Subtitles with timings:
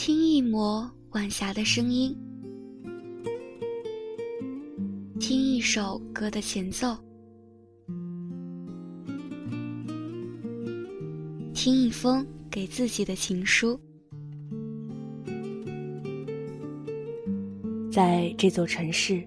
[0.00, 2.16] 听一抹晚霞的声音，
[5.18, 6.96] 听一首歌的前奏，
[11.52, 13.76] 听一封给自己的情书。
[17.90, 19.20] 在这座城市，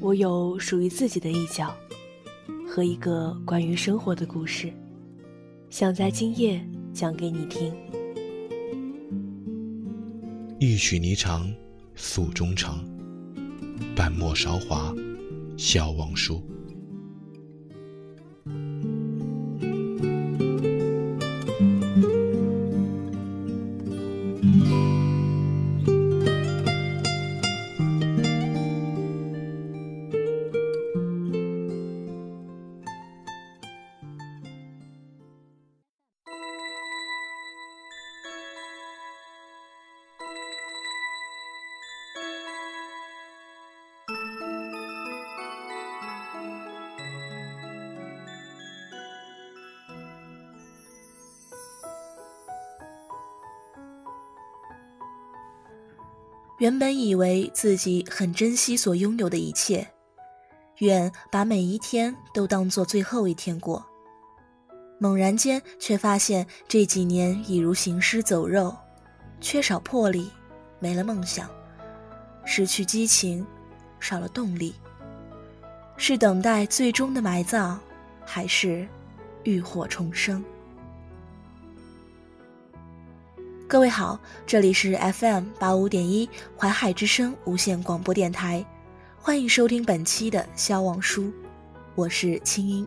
[0.00, 1.76] 我有属于自己的一角
[2.66, 4.72] 和一个关于生活的故事，
[5.68, 6.58] 想在今夜
[6.94, 7.70] 讲给你听。
[10.68, 11.46] 一曲霓裳
[11.94, 12.84] 诉衷肠，
[13.94, 14.92] 半陌韶华
[15.56, 16.44] 笑忘书。
[56.58, 59.86] 原本以为自己很珍惜所拥有的一切，
[60.78, 63.84] 愿把每一天都当做最后一天过。
[64.98, 68.74] 猛然间，却发现这几年已如行尸走肉，
[69.38, 70.30] 缺少魄力，
[70.78, 71.46] 没了梦想，
[72.46, 73.46] 失去激情，
[74.00, 74.74] 少了动力。
[75.98, 77.78] 是等待最终的埋葬，
[78.24, 78.88] 还是
[79.44, 80.42] 浴火重生？
[83.68, 84.16] 各位好，
[84.46, 88.64] 这里是 FM 八五点一淮海之声无线广播电台，
[89.18, 91.24] 欢迎收听本期的《消亡书》，
[91.96, 92.86] 我是青音。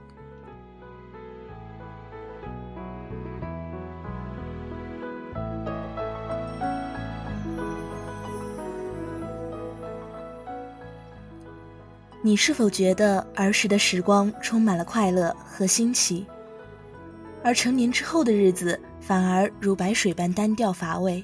[12.21, 16.25] 你是否觉得儿时的时光充满了快乐和新奇，
[17.43, 18.79] 而成年之后的日子？
[19.09, 21.23] 反而如白水般单调乏味。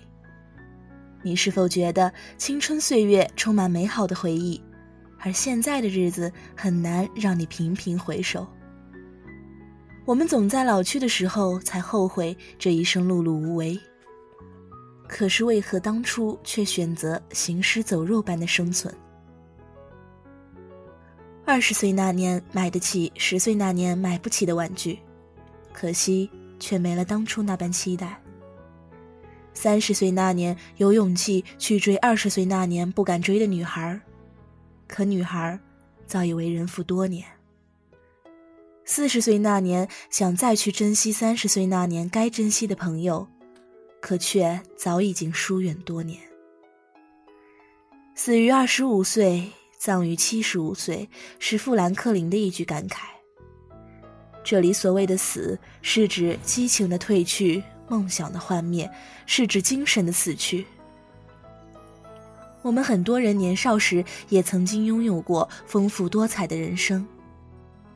[1.21, 4.59] 你是否觉得青春岁月充满美好的回忆，
[5.19, 8.47] 而现在的日子很难让你频频回首？
[10.03, 13.79] 我们总在老去的时候才后悔这一生碌碌无为。
[15.07, 18.91] 可是为何当初却选择行尸走肉般的生存？
[21.45, 24.97] 二十岁那年买得起十岁那年买不起的玩具，
[25.71, 26.27] 可惜。
[26.59, 28.21] 却没了当初那般期待。
[29.53, 33.99] 三十岁那年有勇气去追二十岁那年不敢追的女孩，
[34.87, 35.57] 可女孩
[36.05, 37.25] 早已为人妇多年。
[38.83, 43.27] 四十岁那年想再去珍惜三十岁那年该珍惜的朋友，
[44.01, 46.19] 可却早已经疏远多年。
[48.13, 53.14] 死于二十五岁，葬于七十五岁，是富兰克林的一句感慨。
[54.45, 58.87] 这里所谓的死，是指激情的褪去，梦想的幻灭，
[59.25, 60.67] 是指精神的死去。
[62.61, 67.03] 我们很多人年少时也曾经拥有过丰富多彩的人生，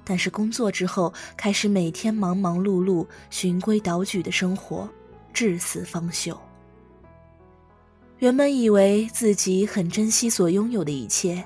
[0.03, 4.89] 但是工作之后，开始每天忙忙碌碌、循规蹈矩的生活，
[5.31, 6.35] 至死方休。
[8.17, 11.43] 原本以为自己很珍惜所拥有的一切，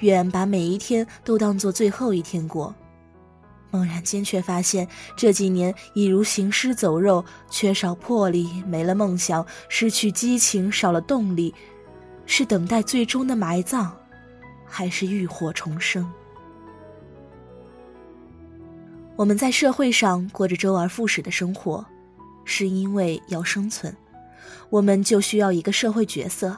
[0.00, 2.74] 愿把每一天都当做最后一天过。
[3.76, 11.54] 猛然间，却发现这几年已如行尸走肉，缺少魄力，没了梦想，失去激情，少了动力，
[12.24, 13.92] 是等待最终的埋葬，
[14.64, 16.10] 还是浴火重生？
[19.14, 21.84] 我们在社会上过着周而复始的生活，
[22.46, 23.94] 是因为要生存，
[24.70, 26.56] 我们就需要一个社会角色。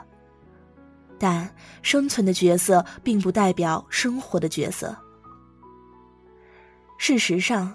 [1.19, 1.53] 但
[1.83, 4.97] 生存的角色，并不代表生活的角色。
[6.99, 7.75] 事实上，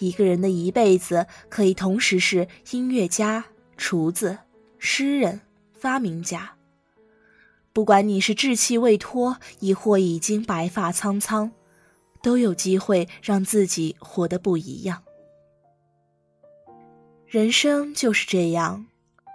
[0.00, 3.44] 一个人的一辈子可以同时是音乐家、
[3.76, 4.36] 厨子、
[4.78, 5.40] 诗人、
[5.72, 6.52] 发明家。
[7.72, 11.52] 不管你是稚气未脱，亦或已经白发苍苍，
[12.20, 15.04] 都有机会让自己活得不一样。
[17.26, 18.86] 人生就是这样，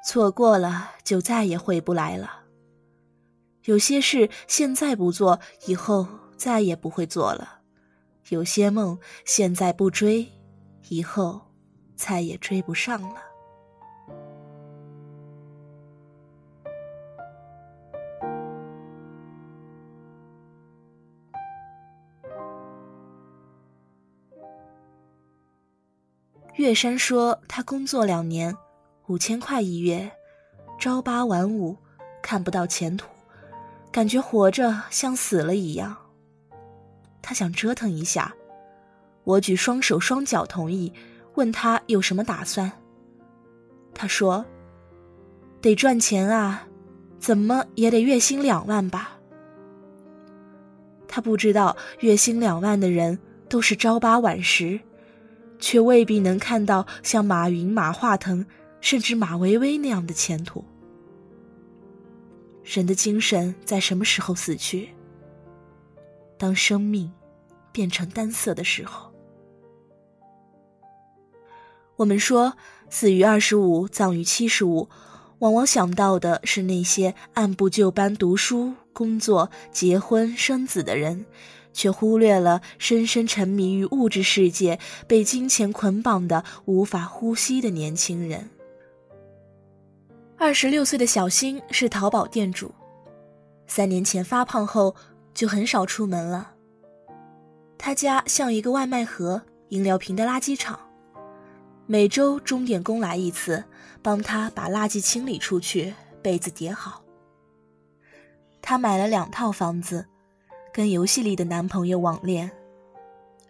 [0.06, 2.42] 错过了就再也回不来了。
[3.64, 6.06] 有些事现在不做，以后
[6.36, 7.62] 再也不会做了。
[8.30, 10.28] 有些梦现在不追，
[10.90, 11.42] 以后
[11.96, 13.16] 再也追不上了。
[26.56, 28.56] 月山说，他工作两年，
[29.08, 30.12] 五千块一月，
[30.80, 31.76] 朝八晚五，
[32.22, 33.10] 看不到前途，
[33.92, 36.03] 感觉活着像死了一样。
[37.24, 38.36] 他想折腾一下，
[39.24, 40.94] 我举双手双脚同意，
[41.36, 42.72] 问他有什么打算。
[43.96, 44.46] 他说
[45.62, 46.68] ：“得赚钱啊，
[47.18, 49.18] 怎么也得月薪两万吧。”
[51.08, 53.18] 他不知道月薪两万的人
[53.48, 54.80] 都是朝八晚十，
[55.60, 58.46] 却未必能看到像马云、马化腾，
[58.82, 60.66] 甚至马薇薇那样的前途。
[62.64, 64.90] 人的精神在什么时候死去？
[66.44, 67.10] 当生命
[67.72, 69.10] 变成单色的时候。
[71.96, 72.58] 我们说，
[72.90, 74.90] 死于二十五，葬于七十五，
[75.40, 78.74] 往往想到的是那些按部就班读书。
[78.92, 81.26] 工作、结婚、生子的人，
[81.72, 88.50] 却忽略了深深沉迷于物质世界、被金钱捆绑的无法呼吸的年轻人。
[90.38, 92.76] 二十六岁的小新是淘宝店主，
[93.66, 94.94] 三年前发胖后
[95.34, 96.52] 就很少出门了。
[97.78, 100.80] 他家像一个外卖盒、饮料瓶的垃圾场，
[101.86, 103.64] 每周钟点工来一次，
[104.02, 107.04] 帮他把垃圾清理出去，被子叠好。
[108.62, 110.06] 他买了两套房子，
[110.72, 112.50] 跟游戏里的男朋友网恋，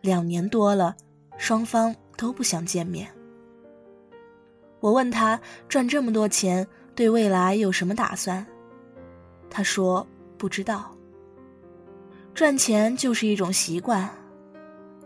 [0.02, 0.96] 两年多了，
[1.38, 3.08] 双方都不想见面。
[4.80, 5.40] 我问他
[5.70, 8.46] 赚这么多钱，对未来有什么打算？
[9.50, 10.06] 他说
[10.38, 10.93] 不知道。
[12.34, 14.10] 赚钱就是一种习惯，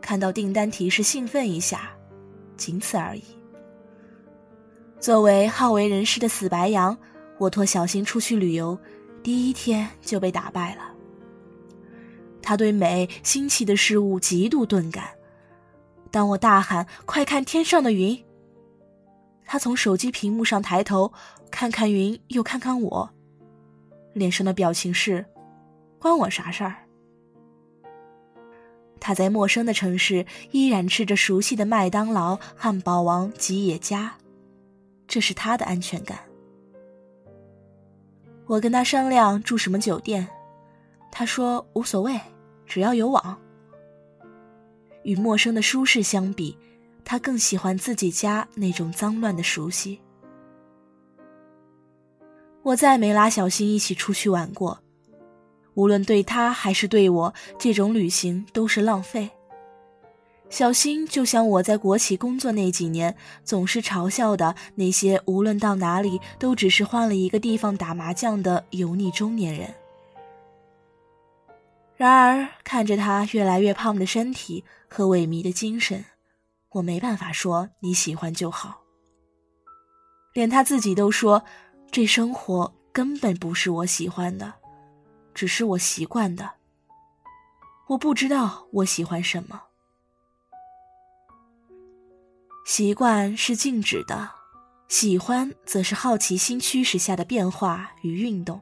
[0.01, 1.91] 看到订单提示兴奋一下，
[2.55, 3.23] 仅此而已。
[4.97, 6.97] 作为好为人师的死白羊，
[7.37, 8.77] 我托小新出去旅游。
[9.21, 10.83] 第一天就被打败了。
[12.41, 15.09] 他对美新奇的事物极度钝感。
[16.09, 18.23] 当我大喊“快看天上的云”，
[19.43, 21.11] 他从手机屏幕上抬头，
[21.51, 23.09] 看看云，又看看我，
[24.13, 25.25] 脸上的表情是
[25.99, 26.73] “关我啥事儿”。
[29.07, 34.13] 他在陌生的城市依然吃着熟悉的麦当劳、汉堡王、吉野家，
[35.07, 36.19] 这是他的安全感。
[38.47, 40.27] 我跟他商量住什么酒店，
[41.09, 42.19] 他说无所谓，
[42.65, 43.39] 只要有网。
[45.03, 46.57] 与陌生的舒适相比，
[47.05, 50.01] 他更喜欢自己家那种脏乱的熟悉。
[52.61, 54.77] 我再没拉小新一起出去玩过，
[55.77, 59.29] 无论对他还是对我，这种旅行都是浪费。
[60.49, 69.71] 小新就像我在国企工作那几年，总是嘲笑的那些无论到哪里都只是换了一个地方打麻将的油腻中年人。
[71.95, 76.03] 然而，看着他越来越胖的身体和萎靡的精神，
[76.71, 78.81] 我没办法说你喜欢就好。
[80.33, 81.43] 连他自己都说，
[81.91, 84.51] 这生活根本不是我喜欢的，
[85.37, 86.53] 只是我习惯的。
[87.89, 89.61] 我不知道我喜欢什么。
[92.65, 94.31] 习惯是静止的，
[94.87, 98.59] 喜欢则是好奇心驱使下的变化与运动。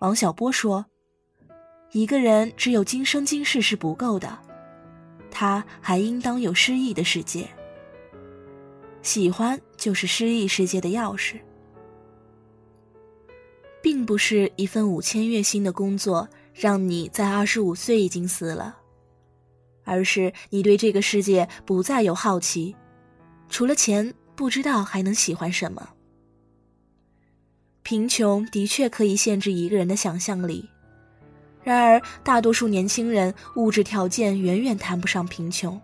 [0.00, 0.84] 王小波说
[1.92, 4.36] ：“一个人只有今生今世是不够的，
[5.30, 7.48] 他还应当有诗意的世界。
[9.00, 11.40] 喜欢就是诗意世界的钥匙，
[13.82, 18.76] 并不是一份五千月薪的工作让你在二十五岁已经死了。”
[19.82, 22.76] 而是你对这个世界不再有好奇，
[23.48, 25.88] 除了钱，不知道还能喜欢什么。
[27.82, 30.68] 贫穷的确可以限制一个人的想象力，
[31.64, 35.80] 然而大多数年轻人物质条件远远谈不上贫穷，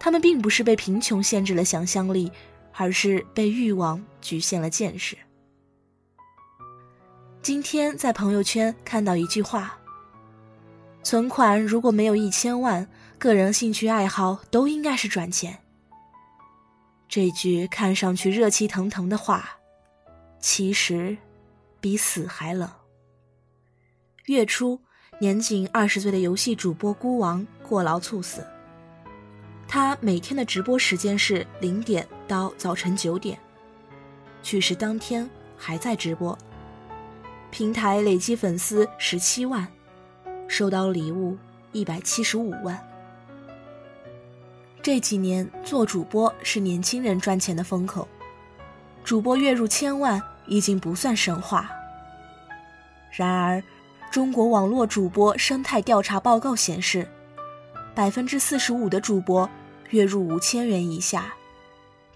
[0.00, 2.32] 他们并不是被贫穷限制了想象力，
[2.72, 5.16] 而是被欲望局限了见识。
[7.48, 9.78] 今天在朋友圈看到一句话。
[11.02, 12.86] 存款如果没有一千万，
[13.18, 15.58] 个人兴趣爱好都应该是赚钱。
[17.08, 19.48] 这句看上去热气腾腾的话，
[20.38, 21.16] 其实
[21.80, 22.70] 比死还冷。
[24.26, 24.78] 月初，
[25.18, 28.46] 年仅二十岁的游戏主播孤王过劳猝死。
[29.66, 33.38] 他每天的直播时间是零点到早晨九点，
[34.42, 35.26] 去世当天
[35.56, 36.36] 还在直播，
[37.50, 39.66] 平台累计粉丝十七万。
[40.48, 41.36] 收到礼物
[41.72, 42.82] 一百七十五万。
[44.80, 48.08] 这几年做主播是年轻人赚钱的风口，
[49.04, 51.70] 主播月入千万已经不算神话。
[53.12, 53.62] 然而，
[54.10, 57.06] 中国网络主播生态调查报告显示，
[57.94, 59.48] 百分之四十五的主播
[59.90, 61.34] 月入五千元以下，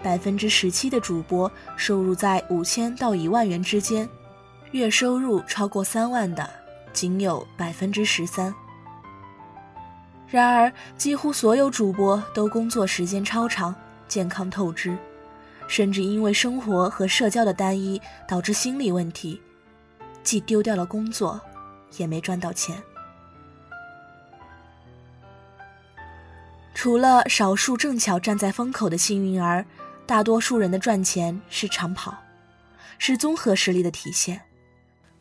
[0.03, 4.09] 百分之十七的主播收入在五千到一万元之间，
[4.73, 6.49] 月收入超过三万的
[6.93, 8.52] 仅有百分之十三。
[10.26, 13.75] 然而，几乎所有主播都工作时间超长，
[14.09, 14.97] 健康透支，
[15.69, 19.43] 甚至因为生活和社交的单一导致心理问题，
[20.23, 21.38] 既丢掉了工作，
[21.99, 22.83] 也没赚到钱。
[26.75, 29.67] 除了少数正巧站在风口的幸运儿，
[30.07, 32.17] 大多数人的赚钱是长跑，
[32.97, 34.41] 是综合实力的体现。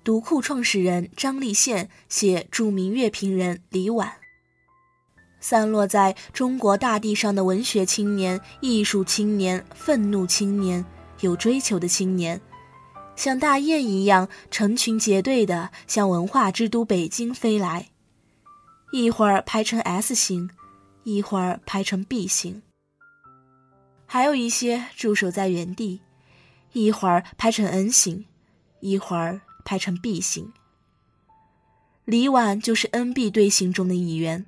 [0.03, 4.11] 读库创始人张立宪写著名乐评人李婉。
[5.39, 10.83] 散落在中国大地上的文学青年、艺术青年、愤怒青年、
[11.19, 12.41] 有追求的青年，
[13.15, 17.89] 像大雁一样成群结队的向文化之都北京飞来，
[18.91, 20.49] 一会儿排成 S 型，
[21.03, 22.63] 一会儿排成 B 型，
[24.07, 26.01] 还有一些驻守在原地，
[26.73, 28.25] 一会儿排成 N 型，
[28.79, 30.51] 一会儿排成 B 型。
[32.05, 34.45] 李婉就是 NB 队形中的一员。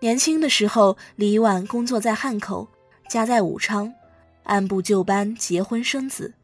[0.00, 2.68] 年轻的时候，李婉工作在汉口，
[3.08, 3.92] 家在武昌，
[4.42, 6.34] 按部就班结婚生子。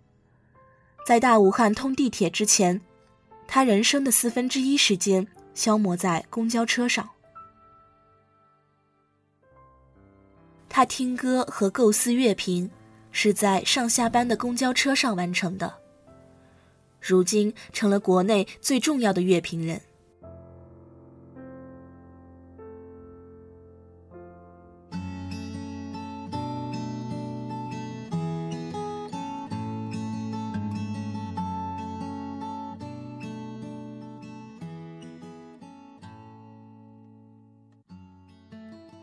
[1.06, 2.80] 在大武汉通地铁之前，
[3.46, 7.08] 他人生的四分之一时间消磨在公交车上。
[10.68, 12.70] 他听歌和构思乐评，
[13.10, 15.79] 是在上下班的公交车上完成的。
[17.00, 19.80] 如今成了国内最重要的乐评人。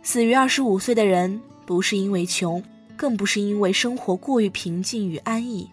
[0.03, 2.63] 死于二十五岁的人，不是因为穷，
[2.95, 5.69] 更不是因为生活过于平静与安逸，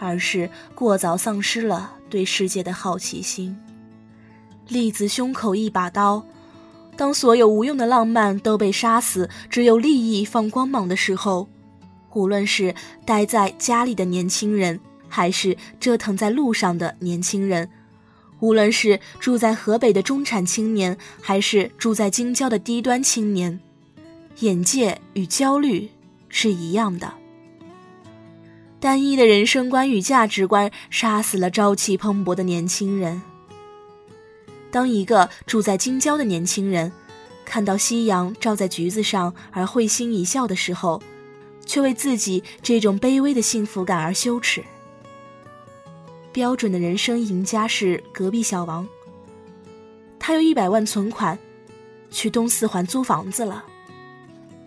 [0.00, 3.56] 而是过早丧失了对世界的好奇心。
[4.66, 6.24] 栗子胸口一把刀，
[6.96, 11.48] 当所有无用的浪漫都被杀死，只有利益放光芒的时候，
[12.14, 17.68] 无论是待在家里的年轻人，还是折腾在路上的年轻人。
[18.40, 23.60] 无论是住在河北的中产青年，还是住在京郊的低端青年，
[24.38, 25.90] 眼界与焦虑
[26.30, 27.19] 是一样的。
[28.80, 33.20] 单一的人生观与价值观杀死了朝气蓬勃的年轻人。
[34.70, 36.90] 当一个住在京郊的年轻人
[37.44, 41.02] 看到夕阳照在橘子上而会心一笑的时候，
[41.66, 44.64] 却为自己这种卑微的幸福感而羞耻。
[46.32, 48.88] 标准的人生赢家是隔壁小王。
[50.18, 51.38] 他有一百万存款，
[52.10, 53.64] 去东四环租房子了。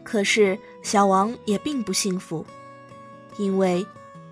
[0.04, 2.46] 可是小王也并不幸福，
[3.38, 3.86] 因为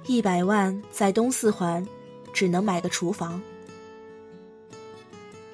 [0.08, 1.86] 一百万在东四环
[2.34, 3.42] 只能买个厨房。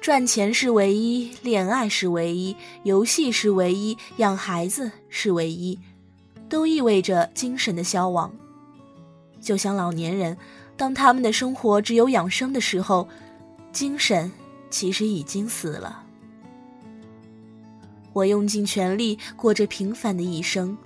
[0.00, 5.78] 赚钱是唯一，恋爱是唯一，游戏是唯一，养孩子是唯一，
[6.48, 8.32] 都意味着精神的消亡。
[9.40, 10.36] 就像老年人。
[10.78, 13.08] 当他们的生活只有养生的时候，
[13.72, 14.30] 精神
[14.70, 16.04] 其实已经死了。
[18.12, 20.78] 我用尽全力过着平凡的一生。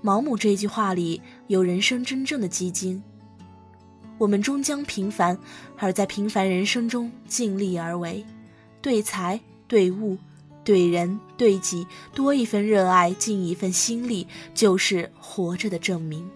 [0.00, 3.02] 毛姆这句话里有人生真正的基金。
[4.16, 5.36] 我们终将平凡，
[5.76, 8.24] 而在平凡人生中尽力而为，
[8.80, 10.16] 对财、对物、
[10.62, 16.30] 对人、对己多一份热爱，尽一份心力，就是活着的证明。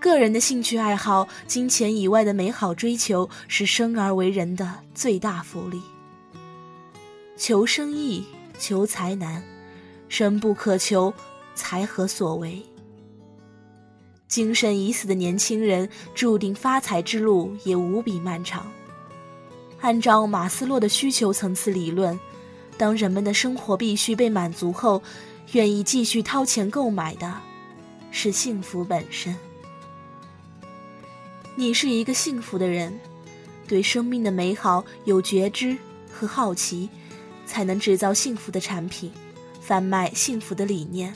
[0.00, 5.82] 个人的兴趣爱好、金钱以外的美好追求，是生而为人的最大福利。
[7.36, 8.24] 求生易，
[8.56, 9.42] 求财难，
[10.08, 11.12] 生不可求，
[11.56, 12.62] 财何所为？
[14.28, 18.70] 精神已死的年轻人，注定发财之路也无比漫长。
[19.80, 22.18] 按照马斯洛的需求层次理论，
[22.76, 25.02] 当人们的生活必须被满足后，
[25.52, 27.32] 愿意继续掏钱购买的，
[28.10, 29.34] 是幸福本身。
[31.54, 33.00] 你是一个幸福的人，
[33.66, 35.76] 对生命的美好有觉知
[36.12, 36.88] 和好奇，
[37.46, 39.10] 才能制造幸福的产品，
[39.60, 41.14] 贩卖幸福的理念。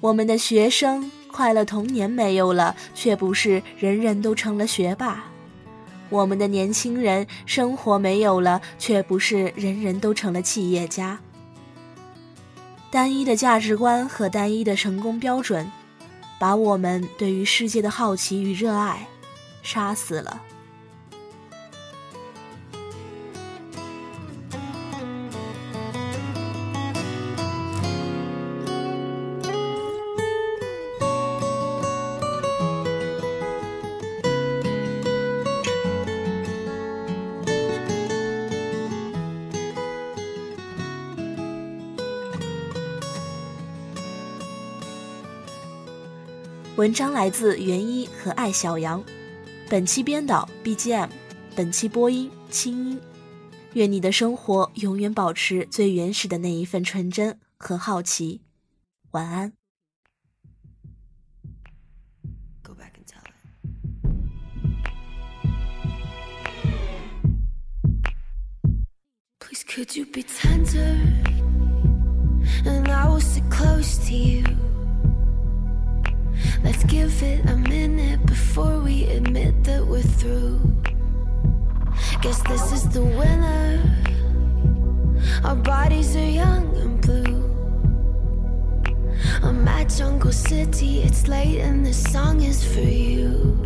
[0.00, 5.20] 我们的学生快乐童年没有了，却不是人人都成了学霸；
[6.08, 11.20] 我们的年轻人生活没有了，却不是人人都成了企业家。
[12.90, 15.70] 单一的价值观和单一的成功标准，
[16.38, 19.06] 把我们对于世界的好奇与热爱。
[19.62, 20.42] 杀死了。
[46.78, 49.02] 文章来自袁一和艾小阳，
[49.68, 51.08] 本期编导 BGM，
[51.56, 53.00] 本期播音清音。
[53.72, 58.42] 愿你的生活永远保持最原始的那一份纯真和好奇。
[59.10, 59.52] 晚安。
[69.66, 70.96] Could you be tender?
[72.64, 73.97] And I will sit close
[76.98, 80.58] give it a minute before we admit that we're through.
[82.22, 83.70] Guess this is the winner.
[85.44, 87.40] Our bodies are young and blue.
[89.46, 93.62] I'm at Jungle City, it's late and this song is for you.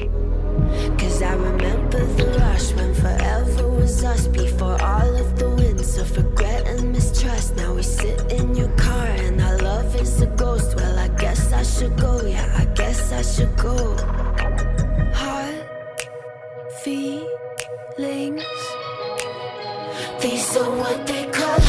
[0.98, 6.14] Cause I remember the rush when forever was us before all of the winds of
[6.18, 7.56] regret and mistrust.
[7.56, 10.76] Now we sit in your car and our love is a ghost.
[10.76, 12.61] Well, I guess I should go, yeah,
[13.12, 13.76] I should go.
[15.12, 16.08] Heart,
[16.82, 18.42] feelings,
[20.20, 21.60] these are what they call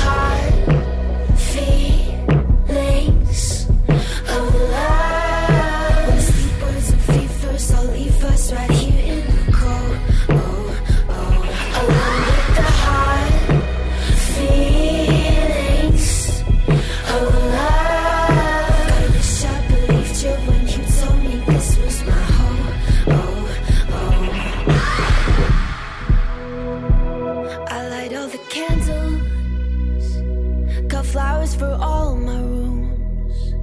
[31.14, 33.54] flowers for all my rooms.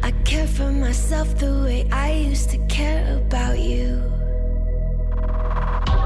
[0.00, 4.00] I care for myself the way I used to care about you.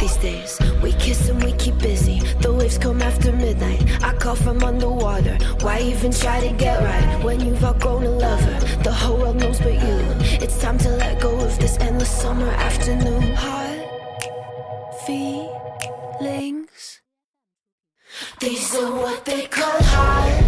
[0.01, 2.21] These days, we kiss and we keep busy.
[2.41, 3.83] The waves come after midnight.
[4.03, 5.37] I call from underwater.
[5.61, 8.57] Why even try to get right when you've outgrown a lover?
[8.83, 9.99] The whole world knows but you.
[10.45, 13.35] It's time to let go of this endless summer afternoon.
[13.35, 13.77] Hot
[15.05, 15.44] feet.
[18.45, 20.44] These are what they call heart,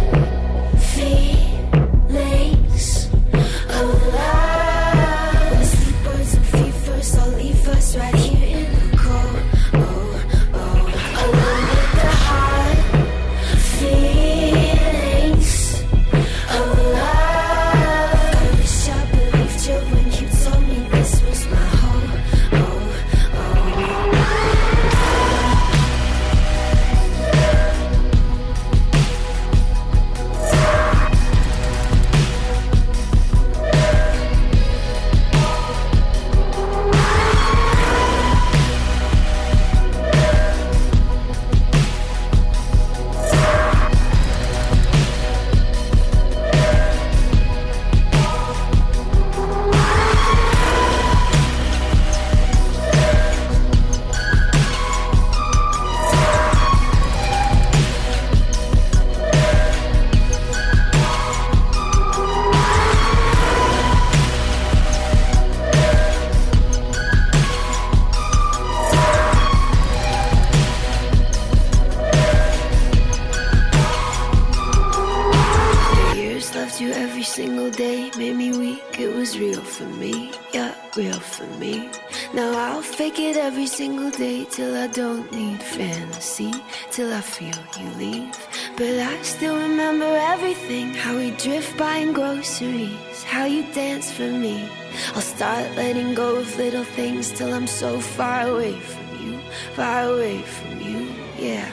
[78.77, 78.99] weak.
[78.99, 81.89] It was real for me, yeah, real for me.
[82.33, 86.51] Now I'll fake it every single day till I don't need fantasy,
[86.91, 88.35] till I feel you leave.
[88.75, 94.69] But I still remember everything how we drift buying groceries, how you dance for me.
[95.15, 99.39] I'll start letting go of little things till I'm so far away from you,
[99.75, 101.69] far away from you, yeah.